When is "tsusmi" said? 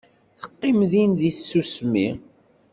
1.35-2.07